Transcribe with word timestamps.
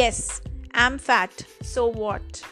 Yes, 0.00 0.40
I'm 0.72 0.96
fat. 0.96 1.42
So 1.60 1.86
what? 1.86 2.42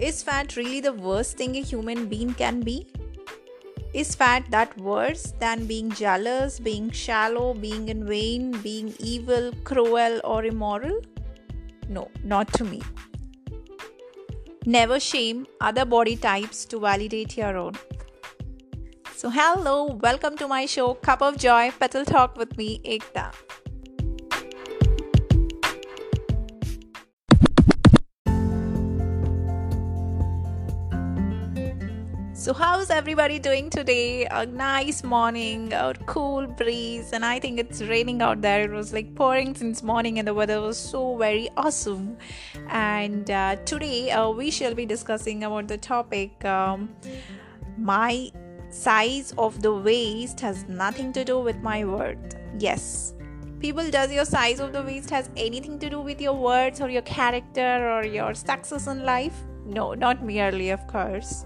Is 0.00 0.24
fat 0.24 0.56
really 0.56 0.80
the 0.80 0.92
worst 0.92 1.36
thing 1.36 1.54
a 1.54 1.60
human 1.60 2.06
being 2.06 2.32
can 2.34 2.62
be? 2.62 2.88
Is 3.94 4.16
fat 4.16 4.50
that 4.50 4.76
worse 4.76 5.32
than 5.38 5.66
being 5.66 5.92
jealous, 5.92 6.58
being 6.58 6.90
shallow, 6.90 7.54
being 7.54 7.90
in 7.90 8.04
vain, 8.08 8.50
being 8.62 8.92
evil, 8.98 9.52
cruel, 9.62 10.20
or 10.24 10.44
immoral? 10.44 11.00
No, 11.88 12.08
not 12.24 12.52
to 12.54 12.64
me. 12.64 12.82
Never 14.66 14.98
shame 14.98 15.46
other 15.60 15.84
body 15.84 16.16
types 16.16 16.64
to 16.64 16.80
validate 16.80 17.36
your 17.36 17.56
own. 17.56 17.74
So, 19.14 19.30
hello, 19.30 19.84
welcome 20.08 20.36
to 20.38 20.48
my 20.48 20.66
show 20.66 20.94
Cup 20.94 21.22
of 21.22 21.38
Joy 21.38 21.70
Petal 21.78 22.04
Talk 22.04 22.36
with 22.36 22.56
me, 22.56 22.80
Ekta. 22.84 23.32
So, 32.40 32.54
how's 32.54 32.88
everybody 32.88 33.38
doing 33.38 33.68
today? 33.68 34.24
A 34.24 34.46
nice 34.46 35.04
morning, 35.04 35.74
a 35.74 35.92
cool 36.06 36.46
breeze, 36.46 37.12
and 37.12 37.22
I 37.22 37.38
think 37.38 37.60
it's 37.60 37.82
raining 37.82 38.22
out 38.22 38.40
there. 38.40 38.62
It 38.62 38.70
was 38.70 38.94
like 38.94 39.14
pouring 39.14 39.54
since 39.54 39.82
morning, 39.82 40.18
and 40.18 40.26
the 40.26 40.32
weather 40.32 40.58
was 40.62 40.78
so 40.78 41.18
very 41.18 41.50
awesome. 41.58 42.16
And 42.70 43.30
uh, 43.30 43.56
today, 43.66 44.10
uh, 44.12 44.30
we 44.30 44.50
shall 44.50 44.74
be 44.74 44.86
discussing 44.86 45.44
about 45.44 45.68
the 45.68 45.76
topic 45.76 46.42
um, 46.46 46.88
my 47.76 48.30
size 48.70 49.34
of 49.36 49.60
the 49.60 49.74
waist 49.74 50.40
has 50.40 50.66
nothing 50.66 51.12
to 51.12 51.26
do 51.26 51.38
with 51.40 51.60
my 51.60 51.84
worth. 51.84 52.38
Yes, 52.58 53.12
people 53.58 53.90
does 53.90 54.10
your 54.10 54.24
size 54.24 54.60
of 54.60 54.72
the 54.72 54.82
waist 54.82 55.10
has 55.10 55.28
anything 55.36 55.78
to 55.80 55.90
do 55.90 56.00
with 56.00 56.22
your 56.22 56.38
words 56.48 56.80
or 56.80 56.88
your 56.88 57.02
character 57.02 57.90
or 57.90 58.02
your 58.06 58.32
success 58.32 58.86
in 58.86 59.04
life 59.04 59.34
no 59.66 59.92
not 59.92 60.24
merely 60.24 60.70
of 60.70 60.84
course 60.86 61.44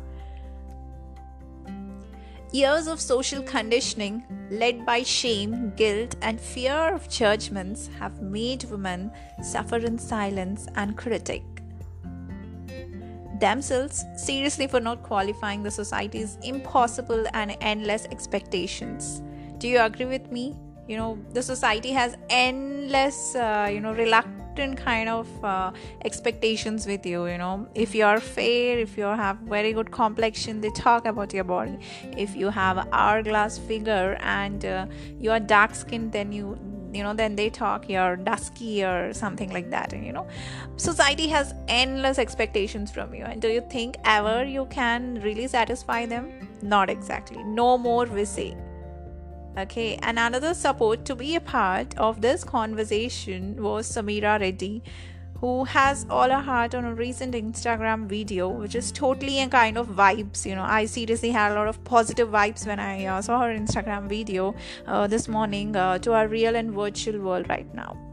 Years 2.54 2.86
of 2.86 3.00
social 3.00 3.42
conditioning, 3.42 4.22
led 4.48 4.86
by 4.86 5.02
shame, 5.02 5.72
guilt, 5.74 6.14
and 6.22 6.40
fear 6.40 6.94
of 6.94 7.08
judgments, 7.08 7.90
have 7.98 8.22
made 8.22 8.62
women 8.70 9.10
suffer 9.42 9.78
in 9.78 9.98
silence 9.98 10.68
and 10.76 10.96
critic 10.96 11.42
themselves 13.40 14.04
seriously 14.16 14.68
for 14.68 14.78
not 14.78 15.02
qualifying 15.02 15.64
the 15.64 15.70
society's 15.72 16.38
impossible 16.44 17.26
and 17.34 17.56
endless 17.60 18.06
expectations. 18.12 19.20
Do 19.58 19.66
you 19.66 19.80
agree 19.80 20.06
with 20.06 20.30
me? 20.30 20.54
You 20.86 20.96
know, 20.96 21.18
the 21.32 21.42
society 21.42 21.90
has 21.90 22.16
endless, 22.30 23.34
uh, 23.34 23.68
you 23.68 23.80
know, 23.80 23.94
reluctance 23.94 24.43
certain 24.54 24.76
kind 24.76 25.08
of 25.08 25.44
uh, 25.44 25.72
expectations 26.04 26.86
with 26.86 27.04
you 27.06 27.26
you 27.26 27.38
know. 27.38 27.66
If 27.74 27.94
you 27.94 28.04
are 28.04 28.20
fair 28.20 28.78
if 28.78 28.96
you 28.96 29.04
have 29.04 29.38
very 29.38 29.72
good 29.72 29.90
complexion 29.90 30.60
they 30.60 30.70
talk 30.70 31.06
about 31.06 31.32
your 31.32 31.44
body. 31.44 31.78
If 32.16 32.36
you 32.36 32.50
have 32.50 32.88
hourglass 32.92 33.58
figure 33.58 34.16
and 34.20 34.64
uh, 34.64 34.86
you 35.18 35.30
are 35.30 35.40
dark 35.40 35.74
skinned 35.74 36.12
then 36.12 36.32
you 36.32 36.58
you 36.92 37.02
know 37.02 37.12
then 37.12 37.34
they 37.34 37.50
talk 37.50 37.88
you're 37.88 38.16
dusky 38.16 38.84
or 38.84 39.12
something 39.12 39.52
like 39.52 39.70
that 39.70 39.92
and 39.92 40.06
you 40.06 40.12
know. 40.12 40.26
Society 40.76 41.28
has 41.28 41.54
endless 41.68 42.18
expectations 42.18 42.90
from 42.90 43.14
you 43.14 43.24
and 43.24 43.42
do 43.42 43.48
you 43.48 43.62
think 43.70 43.96
ever 44.04 44.44
you 44.44 44.66
can 44.66 45.20
really 45.22 45.48
satisfy 45.48 46.06
them? 46.06 46.30
Not 46.62 46.90
exactly. 46.90 47.42
No 47.42 47.76
more 47.76 48.06
we 48.06 48.24
say 48.24 48.56
Okay, 49.56 49.96
and 50.02 50.18
another 50.18 50.52
support 50.52 51.04
to 51.04 51.14
be 51.14 51.36
a 51.36 51.40
part 51.40 51.96
of 51.96 52.20
this 52.20 52.42
conversation 52.42 53.62
was 53.62 53.88
Sameera 53.88 54.40
Reddy, 54.40 54.82
who 55.40 55.62
has 55.62 56.04
all 56.10 56.28
her 56.28 56.40
heart 56.40 56.74
on 56.74 56.84
a 56.84 56.92
recent 56.92 57.34
Instagram 57.34 58.06
video, 58.06 58.48
which 58.48 58.74
is 58.74 58.90
totally 58.90 59.40
a 59.40 59.48
kind 59.48 59.78
of 59.78 59.86
vibes. 59.88 60.44
You 60.44 60.56
know, 60.56 60.64
I 60.64 60.86
seriously 60.86 61.30
had 61.30 61.52
a 61.52 61.54
lot 61.54 61.68
of 61.68 61.84
positive 61.84 62.30
vibes 62.30 62.66
when 62.66 62.80
I 62.80 63.04
uh, 63.04 63.22
saw 63.22 63.42
her 63.42 63.54
Instagram 63.54 64.08
video 64.08 64.56
uh, 64.88 65.06
this 65.06 65.28
morning 65.28 65.76
uh, 65.76 65.98
to 65.98 66.14
our 66.14 66.26
real 66.26 66.56
and 66.56 66.72
virtual 66.72 67.20
world 67.20 67.48
right 67.48 67.72
now. 67.72 68.03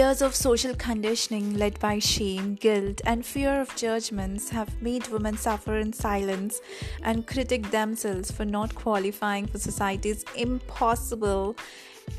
Years 0.00 0.22
of 0.22 0.34
social 0.34 0.74
conditioning 0.76 1.58
led 1.58 1.78
by 1.78 1.98
shame, 1.98 2.54
guilt, 2.54 3.02
and 3.04 3.22
fear 3.22 3.60
of 3.60 3.76
judgments 3.76 4.48
have 4.48 4.80
made 4.80 5.06
women 5.08 5.36
suffer 5.36 5.76
in 5.76 5.92
silence 5.92 6.62
and 7.02 7.26
critic 7.26 7.70
themselves 7.70 8.30
for 8.30 8.46
not 8.46 8.74
qualifying 8.74 9.46
for 9.46 9.58
society's 9.58 10.24
impossible, 10.34 11.54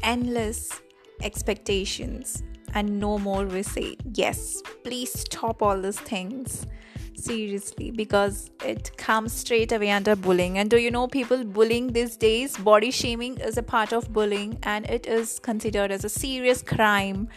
endless 0.03 0.79
expectations. 1.23 2.43
And 2.75 2.99
no 2.99 3.17
more 3.17 3.45
we 3.45 3.63
say, 3.63 3.97
yes, 4.13 4.61
please 4.83 5.11
stop 5.11 5.63
all 5.63 5.81
these 5.81 5.99
things. 5.99 6.67
Seriously 7.15 7.89
because 7.89 8.51
it 8.63 8.95
comes 8.97 9.33
straight 9.33 9.71
away 9.71 9.89
under 9.89 10.15
bullying. 10.15 10.59
And 10.59 10.69
do 10.69 10.77
you 10.77 10.91
know 10.91 11.07
people 11.07 11.43
bullying 11.43 11.93
these 11.93 12.15
days 12.15 12.57
body 12.57 12.91
shaming 12.91 13.39
is 13.39 13.57
a 13.57 13.63
part 13.63 13.91
of 13.91 14.13
bullying 14.13 14.59
and 14.63 14.87
it 14.87 15.07
is 15.07 15.39
considered 15.39 15.91
as 15.91 16.05
a 16.05 16.09
serious 16.09 16.61
crime 16.61 17.27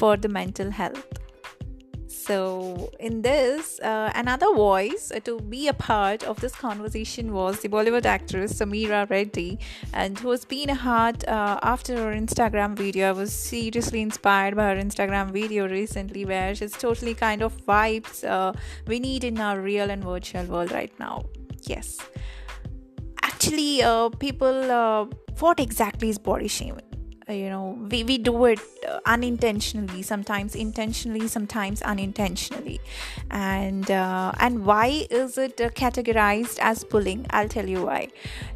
for 0.00 0.16
the 0.16 0.28
mental 0.28 0.70
health 0.70 1.24
so, 2.26 2.90
in 3.00 3.20
this, 3.20 3.78
uh, 3.80 4.10
another 4.14 4.54
voice 4.54 5.12
to 5.24 5.40
be 5.40 5.68
a 5.68 5.74
part 5.74 6.22
of 6.24 6.40
this 6.40 6.54
conversation 6.54 7.34
was 7.34 7.60
the 7.60 7.68
Bollywood 7.68 8.06
actress 8.06 8.54
Sameera 8.54 9.08
Reddy, 9.10 9.58
and 9.92 10.18
who 10.18 10.30
has 10.30 10.46
been 10.46 10.70
a 10.70 10.74
heart 10.74 11.28
uh, 11.28 11.58
after 11.62 11.94
her 11.96 12.12
Instagram 12.14 12.76
video. 12.76 13.10
I 13.10 13.12
was 13.12 13.30
seriously 13.30 14.00
inspired 14.00 14.56
by 14.56 14.70
her 14.70 14.76
Instagram 14.76 15.32
video 15.32 15.68
recently, 15.68 16.24
where 16.24 16.54
she's 16.54 16.72
totally 16.72 17.12
kind 17.12 17.42
of 17.42 17.54
vibes 17.66 18.24
uh, 18.24 18.54
we 18.86 19.00
need 19.00 19.22
in 19.22 19.38
our 19.38 19.60
real 19.60 19.90
and 19.90 20.02
virtual 20.02 20.46
world 20.46 20.72
right 20.72 20.98
now. 20.98 21.26
Yes. 21.64 21.98
Actually, 23.22 23.82
uh, 23.82 24.08
people, 24.08 24.70
uh, 24.70 25.04
what 25.40 25.60
exactly 25.60 26.08
is 26.08 26.18
body 26.18 26.48
shaming? 26.48 26.93
Uh, 27.26 27.32
you 27.32 27.48
know 27.48 27.78
we, 27.90 28.04
we 28.04 28.18
do 28.18 28.44
it 28.44 28.60
uh, 28.86 29.00
unintentionally 29.06 30.02
sometimes 30.02 30.54
intentionally 30.54 31.26
sometimes 31.26 31.80
unintentionally. 31.80 32.80
And 33.30 33.90
uh, 33.90 34.32
and 34.38 34.66
why 34.66 35.06
is 35.08 35.38
it 35.38 35.58
uh, 35.58 35.70
categorized 35.70 36.58
as 36.60 36.84
bullying? 36.84 37.24
I'll 37.30 37.48
tell 37.48 37.66
you 37.66 37.86
why. 37.86 38.08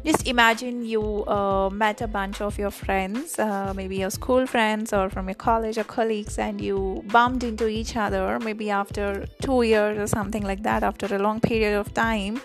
Just 0.05 0.27
imagine 0.27 0.85
you 0.85 1.25
uh, 1.25 1.71
met 1.71 2.01
a 2.01 2.07
bunch 2.07 2.41
of 2.41 2.59
your 2.59 2.69
friends 2.69 3.39
uh, 3.39 3.73
maybe 3.75 3.97
your 3.97 4.11
school 4.11 4.45
friends 4.45 4.93
or 4.93 5.09
from 5.09 5.27
your 5.27 5.35
college 5.35 5.79
or 5.79 5.83
colleagues 5.83 6.37
and 6.37 6.61
you 6.61 7.03
bumped 7.07 7.43
into 7.43 7.67
each 7.67 7.95
other 7.95 8.39
maybe 8.39 8.69
after 8.69 9.25
two 9.41 9.63
years 9.63 9.97
or 9.97 10.05
something 10.05 10.43
like 10.43 10.61
that 10.61 10.83
after 10.83 11.07
a 11.15 11.19
long 11.19 11.39
period 11.39 11.75
of 11.75 11.91
time. 11.95 12.39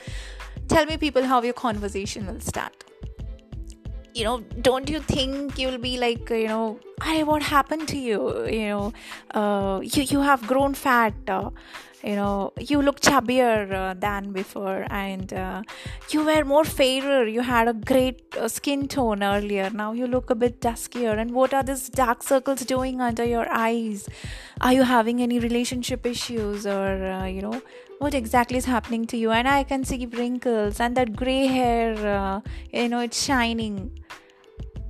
Tell 0.69 0.87
me 0.87 0.97
people 0.97 1.25
how 1.25 1.43
your 1.43 1.53
conversation 1.53 2.27
will 2.27 2.41
start 2.41 2.84
you 4.15 4.25
know 4.25 4.41
don't 4.63 4.89
you 4.89 5.01
think 5.01 5.59
you'll 5.59 5.79
be 5.79 5.99
like 5.99 6.31
you 6.31 6.49
know 6.49 6.79
hey 7.03 7.23
what 7.25 7.43
happened 7.43 7.89
to 7.89 7.99
you 7.99 8.47
you 8.47 8.69
know. 8.69 8.93
Uh, 9.33 9.81
you 9.83 10.03
you 10.03 10.21
have 10.21 10.47
grown 10.47 10.75
fat 10.75 11.15
uh, 11.29 11.51
you 12.03 12.15
know. 12.17 12.53
You 12.59 12.83
look 12.83 13.01
chubbier 13.01 13.73
uh, 13.73 13.95
than 13.95 14.33
before 14.33 14.87
and 14.91 15.33
uh, 15.33 15.63
you 16.11 16.25
were 16.25 16.45
more 16.45 16.65
fairer. 16.65 17.27
You 17.27 17.41
had 17.41 17.69
a 17.69 17.73
great 17.75 18.23
uh, 18.37 18.49
skin 18.49 18.89
tone 18.89 19.23
earlier. 19.23 19.71
Now 19.71 19.93
you 19.93 20.07
look 20.07 20.31
a 20.31 20.35
bit 20.35 20.61
duskier. 20.61 21.19
And 21.19 21.33
what 21.33 21.53
are 21.55 21.63
these 21.63 21.89
dark 21.89 22.23
circles 22.23 22.61
doing 22.65 23.01
under 23.01 23.25
your 23.25 23.47
eyes? 23.51 24.09
Are 24.61 24.73
you 24.73 24.83
having 24.83 25.21
any 25.21 25.39
relationship 25.39 26.07
issues 26.07 26.67
or 26.67 27.05
uh, 27.05 27.27
you 27.27 27.43
know 27.43 27.61
what 27.99 28.15
exactly 28.15 28.59
is 28.59 28.67
happening 28.67 29.07
to 29.07 29.17
you? 29.17 29.31
And 29.31 29.49
i 29.49 29.63
can 29.65 29.85
see 29.85 30.07
wrinkles 30.07 30.81
and 30.81 30.97
that 30.97 31.17
gray 31.17 31.47
hair 31.47 31.95
uh, 32.07 32.41
you 32.73 32.89
know 32.89 33.01
it's 33.01 33.23
shining 33.25 33.91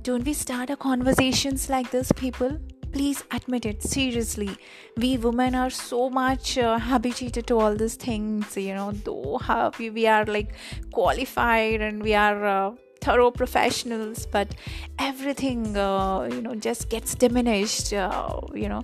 don't 0.05 0.23
we 0.23 0.33
start 0.33 0.69
our 0.69 0.75
conversations 0.75 1.67
like 1.67 1.89
this 1.89 2.11
people? 2.11 2.59
Please 2.91 3.23
admit 3.31 3.65
it 3.65 3.81
seriously. 3.81 4.55
We 4.97 5.17
women 5.17 5.55
are 5.55 5.71
so 5.71 6.11
much 6.11 6.59
uh, 6.59 6.77
habituated 6.77 7.47
to 7.47 7.57
all 7.57 7.75
these 7.75 7.95
things 7.95 8.55
you 8.55 8.75
know 8.75 8.91
though 8.91 9.41
we, 9.79 9.89
we 9.89 10.05
are 10.05 10.23
like 10.25 10.53
qualified 10.91 11.81
and 11.81 12.03
we 12.03 12.13
are 12.13 12.45
uh, 12.45 12.71
thorough 13.01 13.31
professionals 13.31 14.27
but 14.27 14.53
everything 14.99 15.75
uh, 15.75 16.29
you 16.31 16.39
know 16.39 16.53
just 16.53 16.87
gets 16.89 17.15
diminished 17.15 17.91
uh, 17.91 18.39
you 18.53 18.69
know. 18.69 18.83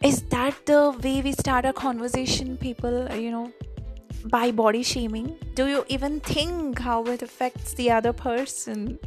Is 0.00 0.22
that 0.36 0.64
the 0.64 0.96
way 1.02 1.22
we 1.22 1.32
start 1.32 1.64
a 1.64 1.72
conversation 1.72 2.56
people 2.56 3.12
you 3.16 3.32
know 3.32 3.52
by 4.26 4.52
body 4.52 4.84
shaming? 4.84 5.36
Do 5.54 5.66
you 5.66 5.84
even 5.88 6.20
think 6.20 6.78
how 6.78 7.04
it 7.06 7.20
affects 7.20 7.74
the 7.74 7.90
other 7.90 8.12
person 8.12 9.00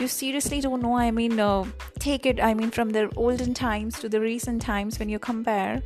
you 0.00 0.08
seriously 0.08 0.60
don't 0.60 0.82
know 0.82 0.96
i 0.96 1.10
mean 1.10 1.38
uh, 1.38 1.64
take 1.98 2.26
it 2.26 2.40
i 2.40 2.54
mean 2.54 2.70
from 2.70 2.90
the 2.90 3.10
olden 3.16 3.52
times 3.54 3.98
to 4.00 4.08
the 4.08 4.20
recent 4.20 4.62
times 4.62 4.98
when 4.98 5.08
you 5.08 5.18
compare 5.18 5.82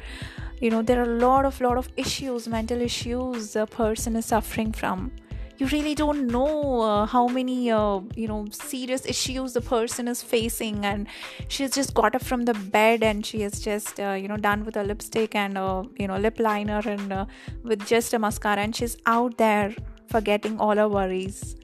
you 0.60 0.70
know 0.70 0.82
there 0.82 1.00
are 1.00 1.10
a 1.10 1.18
lot 1.18 1.44
of 1.44 1.60
lot 1.60 1.76
of 1.76 1.88
issues 1.96 2.48
mental 2.48 2.80
issues 2.80 3.56
a 3.56 3.66
person 3.66 4.16
is 4.16 4.26
suffering 4.26 4.72
from. 4.72 5.12
You 5.56 5.66
really 5.68 5.94
don't 5.94 6.26
know 6.26 6.80
uh, 6.80 7.06
how 7.06 7.28
many 7.28 7.70
uh, 7.70 8.00
you 8.16 8.26
know 8.26 8.46
serious 8.50 9.06
issues 9.06 9.52
the 9.52 9.60
person 9.60 10.08
is 10.08 10.20
facing 10.20 10.84
and 10.84 11.06
she's 11.48 11.70
just 11.70 11.94
got 11.94 12.16
up 12.16 12.24
from 12.24 12.44
the 12.44 12.54
bed 12.54 13.04
and 13.04 13.24
she 13.24 13.42
is 13.42 13.60
just 13.60 14.00
uh, 14.00 14.12
you 14.12 14.26
know 14.26 14.36
done 14.36 14.64
with 14.64 14.76
a 14.76 14.82
lipstick 14.82 15.36
and 15.36 15.54
you 15.96 16.08
know 16.08 16.16
lip 16.16 16.40
liner 16.40 16.80
and 16.84 17.12
uh, 17.12 17.24
with 17.62 17.86
just 17.86 18.14
a 18.14 18.18
mascara 18.18 18.62
and 18.62 18.74
she's 18.74 18.96
out 19.06 19.38
there 19.38 19.72
forgetting 20.08 20.58
all 20.58 20.76
her 20.76 20.88
worries 20.88 21.54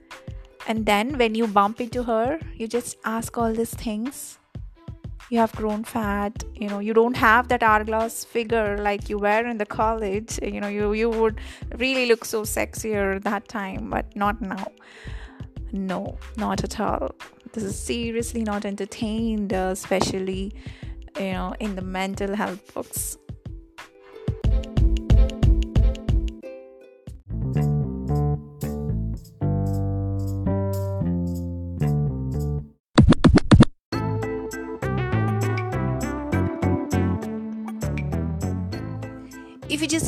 and 0.67 0.87
then 0.87 1.17
when 1.19 1.35
you 1.35 1.47
bump 1.47 1.81
into 1.81 2.03
her 2.03 2.39
you 2.57 2.69
just 2.69 2.97
ask 3.05 3.39
all 3.39 3.53
these 3.53 3.75
things. 3.75 4.39
You 5.31 5.39
have 5.39 5.53
grown 5.53 5.85
fat 5.85 6.43
you 6.55 6.69
know 6.69 6.81
you 6.81 6.93
don't 6.93 7.17
have 7.17 7.49
that 7.49 7.63
hourglass 7.63 8.25
figure 8.25 8.79
like 8.79 9.09
you 9.09 9.19
were 9.19 9.47
in 9.47 9.59
the 9.59 9.67
college. 9.67 10.39
You 10.43 10.61
know 10.61 10.69
you 10.69 10.93
you 10.93 11.09
would 11.09 11.41
really 11.79 12.07
look 12.07 12.25
so 12.25 12.43
sexier 12.43 13.23
that 13.23 13.49
time 13.49 13.91
but 13.91 14.15
not 14.17 14.41
now. 14.41 14.67
No 15.73 16.19
not 16.37 16.65
at 16.65 16.81
all. 16.81 17.15
This 17.53 17.65
is 17.65 17.79
seriously 17.79 18.43
not 18.43 18.65
entertained 18.65 19.53
uh, 19.53 19.69
especially 19.73 20.53
you 21.19 21.33
know 21.33 21.55
in 21.61 21.77
the 21.77 21.83
mental 21.83 22.35
health 22.35 22.75
books 22.75 23.17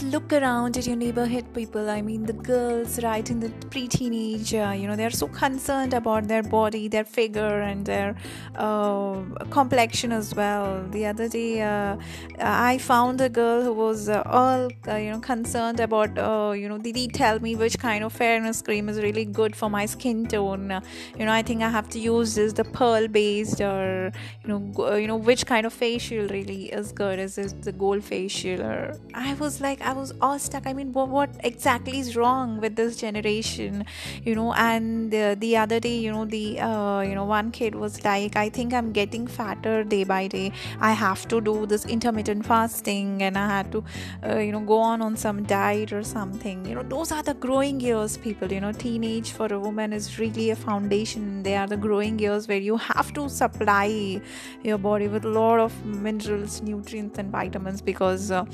look 0.03 0.33
around 0.33 0.77
at 0.77 0.87
your 0.87 0.97
neighborhood 0.97 1.45
people. 1.55 1.89
I 1.89 2.03
mean 2.03 2.25
the 2.25 2.33
girls 2.33 3.03
right 3.03 3.29
in 3.31 3.41
the 3.41 3.51
pre-teenage 3.71 4.55
uh, 4.55 4.75
you 4.77 4.87
know 4.87 4.97
they're 4.97 5.11
so 5.11 5.29
concerned 5.29 5.95
about 5.95 6.29
their 6.29 6.43
body 6.43 6.89
their 6.89 7.05
figure 7.05 7.61
and 7.61 7.85
their 7.87 8.15
uh, 8.57 9.23
complexion 9.51 10.13
as 10.13 10.35
well. 10.35 10.85
The 10.91 11.07
other 11.07 11.29
day 11.29 11.63
uh, 11.63 11.97
i 12.39 12.79
found 12.79 13.21
a 13.21 13.29
girl 13.29 13.63
who 13.63 13.73
was 13.73 14.09
uh, 14.09 14.23
all 14.27 14.69
uh, 14.89 14.97
you 14.97 15.11
know 15.11 15.21
concerned 15.21 15.81
about 15.81 16.19
uh, 16.19 16.53
you 16.53 16.69
know 16.69 16.79
did 16.79 16.97
he 16.97 17.09
tell 17.09 17.39
me 17.41 17.55
which 17.57 17.79
kind 17.79 18.05
of 18.05 18.13
fairness 18.13 18.63
cream 18.63 18.89
is 18.89 19.01
really 19.01 19.25
good 19.25 19.55
for 19.55 19.71
my 19.71 19.87
skin 19.87 20.27
tone. 20.27 20.81
You 21.19 21.25
know 21.27 21.33
i 21.33 21.43
think 21.43 21.63
i 21.63 21.69
have 21.69 21.89
to 21.91 21.99
use 21.99 22.35
this 22.35 22.53
the 22.53 22.65
pearl 22.65 23.09
based 23.09 23.61
or 23.61 24.13
you 24.45 24.49
know 24.49 24.97
you 24.97 25.07
know 25.07 25.17
which 25.17 25.47
kind 25.47 25.67
of 25.67 25.73
facial 25.73 26.27
really 26.29 26.65
is 26.73 26.93
good. 26.93 27.19
Is 27.19 27.37
this 27.37 27.53
the 27.53 27.73
gold 27.73 28.05
facial 28.05 28.63
or? 28.63 28.95
I 29.15 29.35
was 29.35 29.61
like 29.61 29.81
was 29.97 30.13
all 30.21 30.39
stuck 30.39 30.67
i 30.67 30.73
mean 30.73 30.93
what, 30.93 31.09
what 31.09 31.31
exactly 31.45 31.99
is 31.99 32.17
wrong 32.17 32.61
with 32.61 32.77
this 32.77 32.97
generation? 32.97 33.85
You 34.25 34.35
know 34.35 34.53
and 34.55 35.11
the, 35.11 35.37
the 35.39 35.57
other 35.57 35.81
day 35.81 35.97
you 35.99 36.13
know 36.13 36.25
the 36.25 36.61
uh, 36.61 37.01
you 37.01 37.15
know 37.15 37.25
one 37.25 37.51
kid 37.51 37.75
was 37.75 38.05
like 38.05 38.37
i 38.37 38.49
think 38.49 38.73
i'm 38.73 38.93
getting 38.93 39.27
fatter 39.27 39.85
day 39.85 40.05
by 40.05 40.27
day. 40.29 40.53
I 40.81 40.93
have 40.93 41.27
to 41.29 41.41
do 41.41 41.67
this 41.67 41.85
intermittent 41.87 42.47
fasting 42.47 43.23
and 43.23 43.37
i 43.39 43.47
had 43.47 43.73
to 43.73 43.85
uh, 44.27 44.39
you 44.39 44.53
know 44.53 44.61
go 44.61 44.79
on 44.79 45.03
on 45.03 45.17
some 45.17 45.43
diet 45.45 45.93
or 45.93 46.03
something. 46.03 46.65
You 46.67 46.77
know 46.77 46.83
those 46.83 47.13
are 47.13 47.23
the 47.23 47.35
growing 47.35 47.81
years 47.81 48.17
people. 48.17 48.53
You 48.53 48.61
know 48.61 48.73
teenage 48.73 49.33
for 49.33 49.53
a 49.53 49.59
woman 49.59 49.93
is 49.93 50.19
really 50.19 50.51
a 50.51 50.57
foundation. 50.57 51.43
They 51.43 51.57
are 51.57 51.67
the 51.67 51.77
growing 51.77 52.19
years 52.19 52.49
where 52.49 52.59
you 52.59 52.77
have 52.77 53.13
to 53.15 53.29
supply 53.29 54.21
your 54.63 54.79
body 54.79 55.09
with 55.09 55.25
a 55.25 55.29
lot 55.29 55.59
of 55.61 55.85
minerals 55.85 56.61
nutrients 56.63 57.19
and 57.19 57.31
vitamins 57.31 57.81
because 57.81 58.31
uh, 58.31 58.45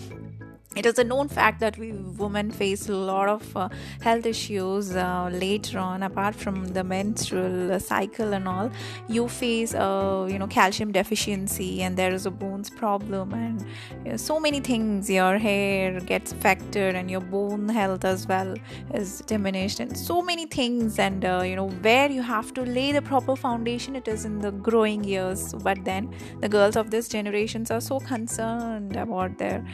it 0.77 0.85
is 0.85 0.99
a 0.99 1.05
known 1.05 1.29
fact 1.29 1.61
that 1.61 1.79
we 1.79 1.93
women 1.93 2.51
face 2.51 2.89
a 2.89 2.95
lot 2.95 3.29
of 3.29 3.57
uh, 3.57 3.69
health 4.03 4.27
issues 4.27 4.95
uh, 4.95 5.31
later 5.33 5.79
on. 5.79 6.03
Apart 6.03 6.35
from 6.35 6.69
the 6.69 6.85
menstrual 6.85 7.81
cycle 7.81 8.35
and 8.35 8.47
all 8.47 8.71
you 9.09 9.29
face 9.29 9.75
uh, 9.75 10.27
you 10.31 10.39
know 10.39 10.47
calcium 10.47 10.93
deficiency 10.93 11.83
and 11.83 11.97
there 11.97 12.13
is 12.13 12.27
a 12.27 12.31
bones 12.31 12.69
problem 12.69 13.33
and 13.33 13.65
you 14.05 14.11
know, 14.11 14.17
so 14.17 14.39
many 14.39 14.61
things. 14.61 15.09
Your 15.09 15.39
hair 15.39 16.01
gets 16.01 16.33
affected 16.33 16.95
and 16.95 17.11
your 17.11 17.23
bone 17.23 17.69
health 17.69 18.05
as 18.05 18.27
well 18.27 18.55
is 18.93 19.23
diminished 19.27 19.81
and 19.81 19.97
so 19.97 20.21
many 20.21 20.47
things. 20.47 20.99
And 20.99 21.25
uh, 21.25 21.43
you 21.45 21.57
know 21.57 21.69
where 21.69 22.11
you 22.11 22.23
have 22.23 22.53
to 22.55 22.63
lay 22.63 22.93
the 22.93 23.03
proper 23.03 23.37
foundation 23.37 23.97
it 23.97 24.07
is 24.07 24.27
in 24.27 24.39
the 24.39 24.53
growing 24.53 25.03
years. 25.03 25.55
But 25.55 25.85
then 25.85 26.15
the 26.41 26.49
girls 26.49 26.77
of 26.77 26.91
this 26.91 27.09
generations 27.09 27.71
are 27.71 27.81
so 27.81 28.01
concerned 28.01 28.97
about 28.97 29.39
their 29.39 29.65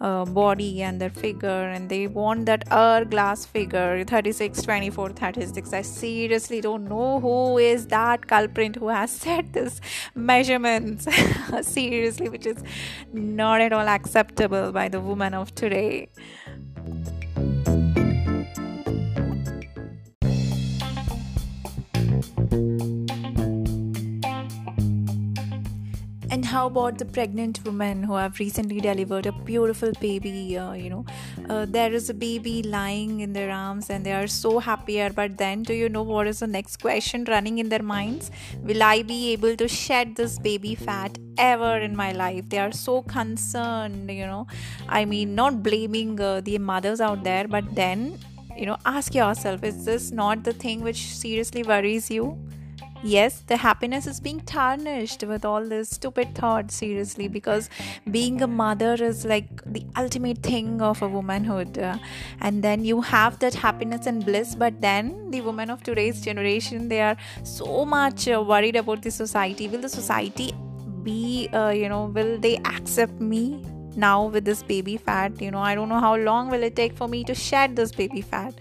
uh, 0.00 0.24
body 0.24 0.82
and 0.82 1.00
their 1.00 1.10
figure 1.10 1.68
and 1.74 1.88
they 1.88 2.06
want 2.06 2.46
that 2.46 2.64
hourglass 2.70 3.44
figure 3.46 4.04
36 4.04 4.62
24 4.62 5.10
36 5.10 5.72
i 5.72 5.82
seriously 5.82 6.60
don't 6.60 6.88
know 6.88 7.20
who 7.20 7.58
is 7.58 7.86
that 7.86 8.26
culprit 8.26 8.76
who 8.76 8.88
has 8.88 9.10
set 9.24 9.52
this 9.52 9.80
measurements 10.14 11.06
seriously 11.62 12.28
which 12.28 12.46
is 12.46 12.62
not 13.12 13.60
at 13.60 13.72
all 13.72 13.88
acceptable 13.88 14.72
by 14.72 14.88
the 14.88 15.00
woman 15.00 15.32
of 15.32 15.54
today 15.54 16.08
how 26.54 26.66
about 26.68 26.98
the 26.98 27.04
pregnant 27.04 27.58
women 27.64 28.04
who 28.04 28.14
have 28.14 28.38
recently 28.38 28.80
delivered 28.80 29.26
a 29.26 29.32
beautiful 29.46 29.90
baby 30.00 30.56
uh, 30.56 30.72
you 30.72 30.88
know? 30.88 31.04
Uh, 31.48 31.66
there 31.68 31.92
is 31.92 32.08
a 32.10 32.14
baby 32.14 32.62
lying 32.62 33.18
in 33.18 33.32
their 33.32 33.50
arms 33.50 33.90
and 33.90 34.06
they 34.06 34.12
are 34.12 34.28
so 34.28 34.60
happier 34.60 35.10
but 35.12 35.36
then 35.36 35.64
do 35.64 35.74
you 35.74 35.88
know 35.88 36.04
what 36.04 36.28
is 36.28 36.38
the 36.38 36.46
next 36.46 36.76
question 36.76 37.24
running 37.24 37.58
in 37.58 37.68
their 37.70 37.82
minds? 37.82 38.30
Will 38.62 38.84
i 38.84 39.02
be 39.02 39.32
able 39.32 39.56
to 39.56 39.66
shed 39.66 40.14
this 40.14 40.38
baby 40.38 40.76
fat 40.76 41.18
ever 41.38 41.78
in 41.78 41.96
my 41.96 42.12
life? 42.12 42.48
They 42.48 42.60
are 42.60 42.70
so 42.70 43.02
concerned 43.02 44.08
you 44.08 44.26
know? 44.26 44.46
I 44.88 45.04
mean 45.06 45.34
not 45.34 45.60
blaming 45.64 46.20
uh, 46.20 46.40
the 46.40 46.58
mothers 46.58 47.00
out 47.00 47.24
there 47.24 47.48
but 47.48 47.74
then 47.74 48.16
you 48.56 48.66
know 48.66 48.76
ask 48.86 49.12
yourself 49.12 49.64
is 49.64 49.84
this 49.84 50.12
not 50.12 50.44
the 50.44 50.52
thing 50.52 50.82
which 50.82 51.06
seriously 51.16 51.64
worries 51.64 52.12
you 52.12 52.38
yes 53.04 53.40
the 53.48 53.56
happiness 53.58 54.06
is 54.06 54.18
being 54.18 54.40
tarnished 54.40 55.22
with 55.24 55.44
all 55.44 55.62
this 55.68 55.90
stupid 55.90 56.34
thoughts 56.34 56.74
seriously 56.74 57.28
because 57.28 57.68
being 58.10 58.40
a 58.40 58.46
mother 58.46 58.94
is 58.94 59.26
like 59.26 59.48
the 59.66 59.84
ultimate 59.96 60.38
thing 60.38 60.80
of 60.80 61.02
a 61.02 61.08
womanhood. 61.08 61.78
Uh, 61.78 61.98
and 62.40 62.62
then 62.64 62.84
you 62.84 63.02
have 63.02 63.38
that 63.40 63.54
happiness 63.54 64.06
and 64.06 64.24
bliss 64.24 64.54
but 64.54 64.80
then 64.80 65.30
the 65.30 65.42
women 65.42 65.68
of 65.68 65.82
today's 65.82 66.22
generation 66.22 66.88
they 66.88 67.02
are 67.02 67.16
so 67.42 67.84
much 67.84 68.26
uh, 68.26 68.42
worried 68.42 68.76
about 68.76 69.02
the 69.02 69.10
society. 69.10 69.68
Will 69.68 69.82
the 69.82 69.88
society 69.88 70.52
be 71.02 71.48
uh, 71.52 71.68
you 71.68 71.88
know 71.90 72.06
will 72.06 72.38
they 72.38 72.56
accept 72.64 73.20
me 73.20 73.62
now 73.96 74.26
with 74.26 74.46
this 74.46 74.62
baby 74.62 74.96
fat? 74.96 75.38
You 75.42 75.50
know 75.50 75.60
i 75.60 75.74
don't 75.74 75.90
know 75.90 76.00
how 76.00 76.16
long 76.16 76.48
will 76.50 76.62
it 76.62 76.74
take 76.74 76.96
for 76.96 77.06
me 77.06 77.22
to 77.24 77.34
shed 77.34 77.76
this 77.76 77.92
baby 77.92 78.22
fat 78.22 78.54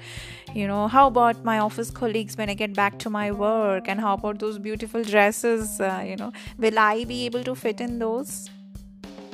you 0.53 0.67
know 0.67 0.87
how 0.87 1.07
about 1.07 1.43
my 1.43 1.59
office 1.59 1.89
colleagues 1.91 2.37
when 2.37 2.49
i 2.49 2.53
get 2.53 2.73
back 2.73 2.97
to 2.99 3.09
my 3.09 3.31
work? 3.31 3.87
And 3.87 3.99
how 3.99 4.13
about 4.13 4.39
those 4.39 4.59
beautiful 4.59 5.03
dresses 5.03 5.79
uh, 5.81 6.03
you 6.05 6.15
know? 6.15 6.31
Will 6.57 6.79
i 6.79 7.03
be 7.05 7.25
able 7.25 7.43
to 7.43 7.55
fit 7.55 7.81
in 7.81 7.99
those 7.99 8.49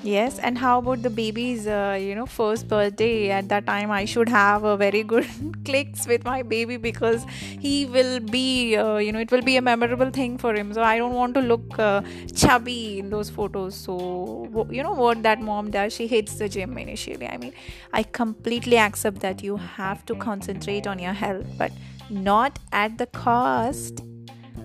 yes 0.03 0.39
and 0.39 0.57
how 0.57 0.79
about 0.79 1.01
the 1.01 1.09
baby's 1.09 1.67
uh, 1.67 1.97
you 1.99 2.15
know 2.15 2.25
first 2.25 2.67
birthday? 2.67 3.29
At 3.31 3.49
that 3.49 3.65
time 3.65 3.91
i 3.91 4.05
should 4.05 4.29
have 4.29 4.63
a 4.63 4.77
very 4.77 5.03
good 5.03 5.27
clicks 5.65 6.07
with 6.07 6.23
my 6.23 6.41
baby 6.41 6.77
because 6.77 7.25
he 7.59 7.85
will 7.85 8.19
be 8.19 8.75
uh, 8.77 8.97
you 8.97 9.11
know 9.11 9.19
it 9.19 9.31
will 9.31 9.41
be 9.41 9.57
a 9.57 9.61
memorable 9.61 10.09
thing 10.09 10.37
for 10.37 10.53
him. 10.53 10.73
So 10.73 10.83
i 10.83 10.97
don't 10.97 11.13
want 11.13 11.33
to 11.35 11.41
look 11.41 11.77
uh, 11.79 12.01
chubby 12.35 12.99
in 12.99 13.09
those 13.09 13.29
photos. 13.29 13.75
So 13.75 14.67
you 14.69 14.83
know 14.83 14.93
what 14.93 15.23
that 15.23 15.41
mom 15.41 15.71
does? 15.71 15.93
She 15.93 16.07
hits 16.07 16.35
the 16.35 16.47
gym 16.49 16.77
initially. 16.77 17.27
I 17.27 17.37
mean 17.37 17.53
i 17.93 18.03
completely 18.03 18.77
accept 18.77 19.19
that 19.19 19.43
you 19.43 19.57
have 19.57 20.05
to 20.05 20.15
concentrate 20.15 20.87
on 20.87 20.99
your 20.99 21.13
health 21.13 21.45
but 21.57 21.71
not 22.09 22.57
at 22.71 22.97
the 22.97 23.05
cost 23.07 24.01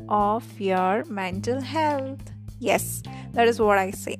of 0.08 0.60
your 0.60 1.04
mental 1.06 1.60
health. 1.60 2.20
Yes 2.60 3.02
that 3.32 3.48
is 3.48 3.58
what 3.60 3.78
i 3.78 3.90
say 3.90 4.16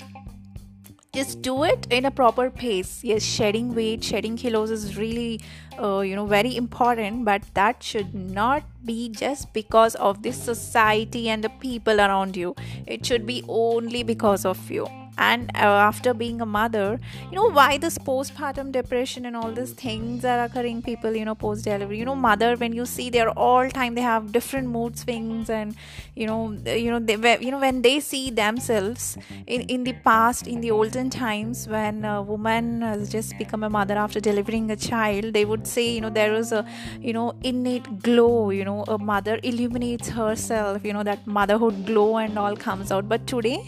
just 1.15 1.43
do 1.43 1.63
it 1.65 1.87
in 1.91 2.05
a 2.05 2.11
proper 2.11 2.51
pace. 2.51 3.05
Yes 3.05 3.23
shedding 3.23 3.75
weight 3.75 4.03
shedding 4.03 4.37
kilos 4.37 4.71
is 4.71 4.97
really 4.97 5.41
uh, 5.81 6.01
you 6.01 6.17
know 6.17 6.27
very 6.27 6.57
important 6.57 7.25
but 7.25 7.43
that 7.55 7.83
should 7.83 8.15
not 8.15 8.65
be 8.85 9.09
just 9.09 9.53
because 9.53 9.95
of 9.97 10.23
the 10.23 10.33
society 10.33 11.29
and 11.29 11.43
the 11.45 11.51
people 11.69 12.01
around 12.01 12.37
you. 12.37 12.55
It 12.87 13.07
should 13.07 13.27
be 13.27 13.43
only 13.49 14.03
because 14.03 14.45
of 14.45 14.71
you 14.71 14.89
and 15.19 15.51
uh, 15.55 15.89
after 15.89 16.15
being 16.15 16.41
a 16.41 16.47
mother 16.47 17.01
you 17.31 17.37
know 17.37 17.51
why 17.51 17.79
this 17.79 17.99
postpartum 17.99 18.73
depression 18.73 19.27
and 19.27 19.37
all 19.37 19.53
these 19.53 19.73
things 19.73 20.25
are 20.25 20.45
occurring? 20.45 20.83
People 20.83 21.15
you 21.15 21.25
know 21.25 21.35
post 21.35 21.65
delivery 21.65 21.99
you 21.99 22.05
know 22.05 22.15
mother 22.15 22.57
when 22.57 22.73
you 22.73 22.87
see 22.87 23.11
they're 23.11 23.31
all 23.31 23.69
time 23.71 23.95
they 23.95 24.03
have 24.03 24.33
different 24.33 24.69
mood 24.69 24.99
swings 24.99 25.51
and 25.51 25.75
you 26.15 26.27
know 26.27 26.57
you 26.67 26.91
know 26.91 26.99
they 26.99 27.39
you 27.41 27.51
know 27.51 27.61
when 27.61 27.83
they 27.83 28.01
see 28.01 28.31
themselves 28.31 29.17
in 29.47 29.63
in 29.63 29.85
the 29.85 29.93
past 30.09 30.47
in 30.47 30.61
the 30.61 30.71
olden 30.71 31.11
times 31.11 31.67
when 31.69 32.05
a 32.05 32.23
woman 32.23 32.83
has 32.83 33.09
just 33.11 33.37
become 33.39 33.63
a 33.63 33.71
mother 33.71 33.95
after 33.95 34.21
delivering 34.21 34.71
a 34.71 34.77
child 34.77 35.33
they 35.33 35.45
would 35.45 35.67
say 35.67 35.89
you 35.89 36.01
know 36.01 36.11
there 36.11 36.35
is 36.35 36.53
a 36.53 36.65
you 37.01 37.13
know 37.13 37.35
innate 37.43 38.03
glow 38.03 38.51
you 38.51 38.65
know 38.65 38.85
a 38.89 38.99
mother 38.99 39.39
illuminates 39.43 40.09
herself 40.09 40.85
you 40.85 40.93
know 40.93 41.03
that 41.03 41.27
motherhood 41.27 41.87
glow 41.87 42.17
and 42.19 42.39
all 42.39 42.57
comes 42.57 42.91
out. 42.93 43.09
But 43.09 43.27
today 43.27 43.59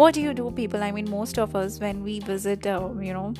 what 0.00 0.14
do 0.14 0.20
you 0.20 0.32
do 0.34 0.50
people 0.58 0.82
i 0.82 0.90
mean 0.90 1.08
most 1.10 1.38
of 1.38 1.54
us 1.62 1.78
when 1.80 2.02
we 2.02 2.18
visit 2.20 2.66
uh, 2.66 2.88
you 3.00 3.12
know 3.12 3.34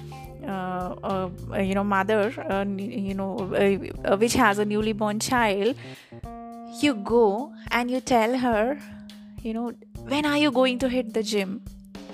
uh, 0.46 0.94
uh, 1.10 1.58
you 1.58 1.74
know 1.74 1.84
mother 1.84 2.22
uh, 2.50 2.64
you 3.06 3.14
know 3.14 3.32
uh, 3.54 4.16
which 4.16 4.34
has 4.34 4.58
a 4.58 4.64
newly 4.64 4.92
born 4.92 5.18
child 5.18 5.74
you 6.82 6.94
go 6.94 7.52
and 7.70 7.90
you 7.90 8.00
tell 8.00 8.38
her 8.38 8.78
you 9.42 9.54
know 9.54 9.72
when 10.14 10.26
are 10.26 10.38
you 10.38 10.50
going 10.50 10.78
to 10.78 10.88
hit 10.88 11.14
the 11.14 11.22
gym 11.22 11.60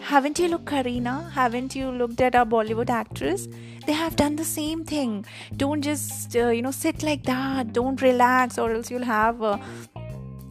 haven't 0.08 0.38
you 0.38 0.46
looked 0.46 0.66
Kareena 0.66 1.32
Haven't 1.32 1.74
you 1.74 1.90
looked 1.90 2.20
at 2.20 2.36
our 2.36 2.46
Bollywood 2.46 2.90
actress? 2.90 3.48
They 3.86 3.92
have 3.92 4.14
done 4.14 4.36
the 4.36 4.44
same 4.44 4.84
thing. 4.84 5.26
Don't 5.56 5.82
just, 5.82 6.36
uh, 6.36 6.50
you 6.50 6.62
know, 6.62 6.70
sit 6.70 7.02
like 7.02 7.24
that. 7.24 7.72
Don't 7.72 8.00
relax, 8.00 8.56
or 8.56 8.70
else 8.72 8.88
you'll 8.88 9.02
have 9.02 9.42
uh, 9.42 9.58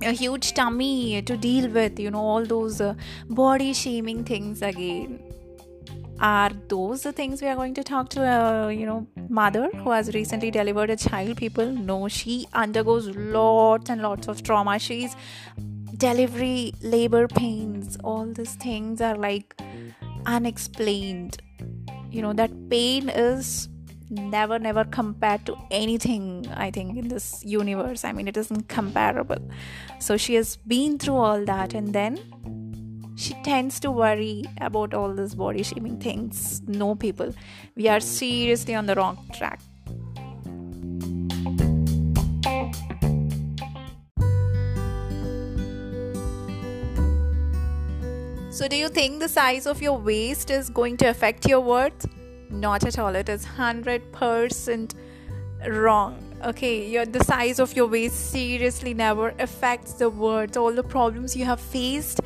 a 0.04 0.12
huge 0.12 0.54
tummy 0.54 1.22
to 1.22 1.38
deal 1.38 1.70
with 1.70 2.00
you 2.00 2.12
know 2.12 2.20
all 2.20 2.46
those 2.46 2.82
uh, 2.82 2.94
body 3.30 3.74
shaming 3.74 4.24
things 4.24 4.62
again. 4.62 5.20
Are 6.20 6.52
those 6.70 7.04
the 7.04 7.12
things 7.12 7.42
we 7.42 7.50
are 7.50 7.56
going 7.56 7.74
to 7.74 7.84
talk 7.84 8.10
to 8.10 8.22
a 8.22 8.66
uh, 8.66 8.68
you 8.70 8.86
know 8.86 9.08
mother 9.30 9.70
who 9.74 9.92
has 9.92 10.14
recently 10.14 10.52
delivered 10.52 10.90
a 10.90 10.96
child? 10.96 11.38
People 11.38 11.72
no 11.72 12.08
she 12.08 12.48
undergoes 12.54 13.10
lots 13.16 13.90
and 13.90 14.02
lots 14.02 14.28
of 14.28 14.44
trauma. 14.44 14.80
She's 14.80 15.16
delivery 15.98 16.74
labor 16.82 17.26
pains 17.28 17.98
all 18.04 18.26
these 18.26 18.56
things 18.56 19.02
are 19.02 19.16
like 19.16 19.56
unexplained. 20.26 21.42
You 22.12 22.22
know 22.22 22.34
that 22.34 22.52
pain 22.70 23.10
is 23.10 23.70
never 24.10 24.60
never 24.60 24.84
compared 24.84 25.46
to 25.46 25.56
anything 25.72 26.46
i 26.56 26.70
think 26.70 26.98
in 26.98 27.08
this 27.08 27.44
universe. 27.44 28.04
I 28.04 28.12
mean 28.12 28.28
it 28.28 28.38
isn't 28.38 28.68
comparable. 28.68 29.38
So 30.00 30.18
she 30.18 30.36
has 30.36 30.58
been 30.58 30.98
through 31.00 31.16
all 31.16 31.46
that 31.46 31.74
and 31.74 31.94
then 31.94 32.20
she 33.18 33.34
tends 33.44 33.80
to 33.80 33.92
worry 33.92 34.44
about 34.60 34.94
all 34.94 35.14
these 35.14 35.36
body 35.36 35.64
shaming 35.64 36.00
things. 36.00 36.62
No 36.68 36.96
people 36.96 37.34
we 37.76 37.88
are 37.88 38.00
seriously 38.00 38.76
on 38.76 38.86
the 38.86 38.96
wrong 38.96 39.18
track. 39.34 39.60
So, 48.56 48.70
do 48.70 48.78
you 48.78 48.88
think 48.88 49.20
the 49.20 49.28
size 49.28 49.66
of 49.68 49.82
your 49.82 49.98
waist 49.98 50.50
is 50.50 50.70
going 50.70 50.96
to 50.98 51.08
affect 51.08 51.46
your 51.46 51.60
worth? 51.60 52.06
Not 52.56 52.86
at 52.86 52.98
all. 52.98 53.16
It 53.16 53.30
is 53.30 53.46
100% 53.46 54.94
wrong. 55.68 56.22
Okay, 56.44 56.88
your, 56.90 57.06
the 57.06 57.24
size 57.24 57.60
of 57.60 57.76
your 57.76 57.88
waist 57.88 58.32
seriously 58.32 58.94
never 58.94 59.34
affects 59.40 59.94
the 59.94 60.10
words, 60.10 60.58
all 60.58 60.72
the 60.72 60.84
problems 60.84 61.36
you 61.36 61.46
have 61.46 61.60
faced, 61.60 62.22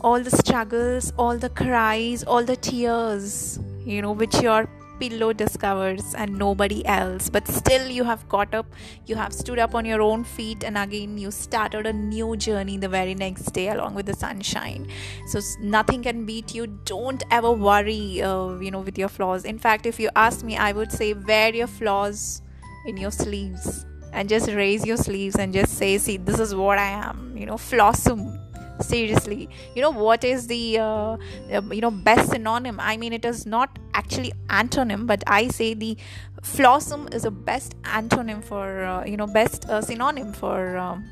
all 0.00 0.20
the 0.20 0.30
struggles, 0.30 1.12
all 1.16 1.36
the 1.36 1.48
cries, 1.48 2.24
all 2.24 2.44
the 2.44 2.56
tears, 2.56 3.58
you 3.84 4.02
know, 4.02 4.12
which 4.12 4.40
your 4.40 4.68
pillow 5.00 5.32
discovers 5.32 6.14
and 6.14 6.38
nobody 6.38 6.84
else. 6.86 7.28
But 7.28 7.48
still 7.48 7.88
you 7.88 8.04
have 8.04 8.28
got 8.28 8.54
up 8.54 8.66
you 9.06 9.16
have 9.16 9.32
stood 9.32 9.58
up 9.58 9.74
on 9.74 9.84
your 9.84 10.02
own 10.02 10.24
feet 10.24 10.64
and 10.64 10.78
again 10.78 11.18
you 11.18 11.30
started 11.30 11.86
a 11.86 11.92
new 11.92 12.36
journey 12.36 12.78
the 12.78 12.88
very 12.88 13.14
next 13.14 13.52
day 13.52 13.68
along 13.68 13.94
with 13.94 14.06
the 14.06 14.14
sunshine. 14.14 14.88
So 15.26 15.40
nothing 15.60 16.02
can 16.02 16.24
beat 16.26 16.54
you. 16.54 16.66
Don't 16.84 17.22
ever 17.30 17.52
worry 17.52 18.22
uh, 18.22 18.58
you 18.58 18.70
know 18.70 18.80
with 18.80 18.98
your 18.98 19.08
flaws. 19.08 19.44
In 19.44 19.58
fact 19.58 19.86
if 19.86 20.00
you 20.00 20.10
ask 20.16 20.44
me 20.44 20.56
i 20.56 20.72
would 20.72 20.92
say 20.92 21.12
wear 21.14 21.54
your 21.54 21.66
flaws 21.66 22.42
in 22.86 22.96
your 22.96 23.10
sleeves 23.10 23.86
and 24.12 24.28
just 24.28 24.48
raise 24.50 24.86
your 24.86 24.96
sleeves 24.96 25.36
and 25.36 25.52
just 25.52 25.74
say 25.74 25.98
see 25.98 26.16
this 26.16 26.38
is 26.38 26.54
what 26.54 26.78
i 26.78 26.88
am 26.88 27.36
you 27.36 27.46
know 27.46 27.54
flawsome 27.54 28.43
seriously. 28.84 29.48
You 29.74 29.82
know 29.82 29.90
what 29.90 30.24
is 30.24 30.46
the 30.46 30.78
uh, 30.78 31.16
you 31.48 31.80
know 31.80 31.90
best 31.90 32.30
synonym? 32.30 32.80
I 32.80 32.96
mean 32.96 33.12
it 33.12 33.24
is 33.24 33.46
not 33.46 33.78
actually 33.94 34.32
antonym 34.48 35.06
but 35.06 35.22
i 35.26 35.48
say 35.48 35.72
the 35.74 35.96
flawsome 36.42 37.12
is 37.14 37.24
a 37.24 37.30
best 37.30 37.80
antonym 37.82 38.44
for 38.44 38.84
uh, 38.84 39.04
you 39.04 39.16
know 39.16 39.26
best 39.26 39.68
uh, 39.68 39.80
synonym 39.80 40.32
for 40.32 40.76
um, 40.76 41.04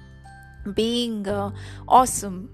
being 0.74 1.26
uh, 1.28 1.50
awesome 1.88 2.50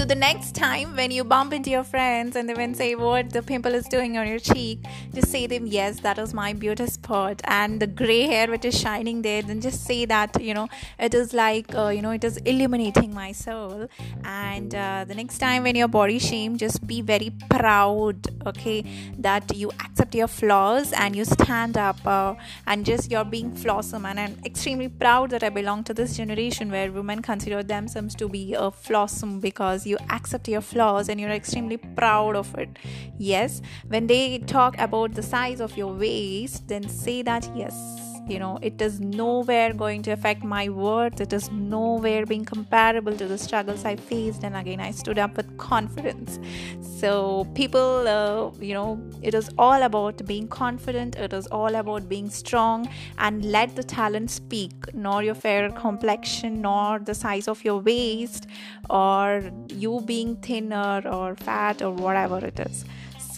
So 0.00 0.06
the 0.06 0.14
next 0.14 0.54
time 0.54 0.96
when 0.96 1.10
you 1.10 1.24
bump 1.24 1.52
into 1.52 1.68
your 1.68 1.84
friends 1.84 2.34
and 2.34 2.48
they 2.48 2.54
will 2.54 2.72
say 2.72 2.94
what 2.94 3.34
the 3.34 3.42
pimple 3.42 3.74
is 3.74 3.84
doing 3.84 4.16
on 4.16 4.26
your 4.26 4.38
cheek, 4.38 4.82
just 5.12 5.28
say 5.30 5.46
them 5.46 5.66
yes, 5.66 6.00
that 6.00 6.18
is 6.18 6.32
my 6.32 6.54
beauty 6.54 6.86
spot, 6.86 7.42
and 7.44 7.78
the 7.78 7.86
gray 7.86 8.22
hair 8.22 8.48
which 8.48 8.64
is 8.64 8.80
shining 8.80 9.20
there. 9.20 9.42
Then 9.42 9.60
just 9.60 9.84
say 9.84 10.06
that 10.06 10.40
you 10.40 10.54
know 10.54 10.68
it 10.98 11.12
is 11.12 11.34
like 11.34 11.74
uh, 11.74 11.88
you 11.88 12.00
know 12.00 12.12
it 12.12 12.24
is 12.24 12.38
illuminating 12.38 13.12
my 13.12 13.32
soul. 13.32 13.88
And 14.24 14.74
uh, 14.74 15.04
the 15.06 15.14
next 15.14 15.36
time 15.36 15.64
when 15.64 15.76
you're 15.76 15.86
body 15.86 16.18
shame, 16.18 16.56
just 16.56 16.86
be 16.86 17.02
very 17.02 17.30
proud, 17.50 18.26
okay, 18.46 19.12
that 19.18 19.54
you 19.54 19.70
accept 19.84 20.14
your 20.14 20.28
flaws 20.28 20.94
and 20.94 21.14
you 21.14 21.26
stand 21.26 21.76
up 21.76 21.98
uh, 22.06 22.36
and 22.66 22.86
just 22.86 23.10
you're 23.10 23.26
being 23.26 23.52
flawsome. 23.52 24.08
And 24.08 24.18
I'm 24.18 24.38
extremely 24.46 24.88
proud 24.88 25.28
that 25.28 25.42
I 25.42 25.50
belong 25.50 25.84
to 25.84 25.92
this 25.92 26.16
generation 26.16 26.70
where 26.70 26.90
women 26.90 27.20
consider 27.20 27.62
themselves 27.62 28.14
to 28.14 28.30
be 28.30 28.54
a 28.54 28.70
flawsome 28.70 29.42
because 29.42 29.89
you 29.90 29.98
accept 30.10 30.48
your 30.48 30.60
flaws 30.60 31.08
and 31.08 31.20
you're 31.20 31.30
extremely 31.30 31.76
proud 31.76 32.36
of 32.36 32.54
it. 32.58 32.78
Yes 33.18 33.60
when 33.88 34.06
they 34.06 34.38
talk 34.38 34.78
about 34.78 35.14
the 35.14 35.22
size 35.22 35.60
of 35.60 35.76
your 35.76 35.92
waist 35.92 36.68
then 36.68 36.88
say 36.88 37.22
that 37.22 37.48
yes 37.56 38.09
you 38.28 38.38
know 38.38 38.58
it 38.62 38.80
is 38.80 39.00
nowhere 39.00 39.72
going 39.72 40.02
to 40.02 40.10
affect 40.10 40.44
my 40.44 40.68
worth 40.68 41.20
it 41.20 41.32
is 41.32 41.50
nowhere 41.50 42.24
being 42.26 42.44
comparable 42.44 43.16
to 43.16 43.26
the 43.26 43.38
struggles 43.38 43.84
i 43.84 43.96
faced. 43.96 44.44
And 44.44 44.56
again 44.56 44.80
i 44.80 44.90
stood 44.90 45.18
up 45.18 45.36
with 45.36 45.56
confidence. 45.58 46.38
So 46.80 47.46
people 47.54 48.08
uh, 48.08 48.50
you 48.60 48.74
know 48.74 49.00
it 49.22 49.34
is 49.34 49.50
all 49.58 49.82
about 49.82 50.24
being 50.26 50.48
confident. 50.48 51.16
It 51.16 51.32
is 51.32 51.46
all 51.48 51.74
about 51.74 52.08
being 52.08 52.30
strong. 52.30 52.88
And 53.18 53.44
let 53.44 53.76
the 53.76 53.82
talent 53.82 54.30
speak 54.30 54.72
nor 54.94 55.22
your 55.22 55.34
fair 55.34 55.70
complexion 55.70 56.60
nor 56.62 56.98
the 56.98 57.14
size 57.14 57.48
of 57.48 57.64
your 57.64 57.78
waist 57.78 58.46
or 58.88 59.50
you 59.68 60.00
being 60.04 60.36
thinner 60.36 61.02
or 61.06 61.36
fat 61.36 61.82
or 61.82 61.92
whatever 61.92 62.38
it 62.44 62.60
is 62.60 62.84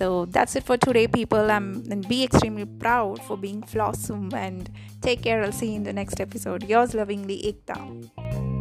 so 0.02 0.24
that's 0.24 0.56
it 0.56 0.64
for 0.64 0.76
today, 0.76 1.06
people. 1.06 1.48
Um, 1.48 1.84
and 1.88 2.06
be 2.08 2.24
extremely 2.24 2.64
proud 2.64 3.22
for 3.22 3.36
being 3.36 3.62
Flawsome 3.62 4.34
and 4.34 4.68
take 5.00 5.22
care. 5.22 5.44
I'll 5.44 5.52
see 5.52 5.70
you 5.70 5.76
in 5.76 5.84
the 5.84 5.92
next 5.92 6.20
episode. 6.20 6.64
Yours 6.68 6.92
lovingly, 6.92 7.38
Ekta. 7.54 8.51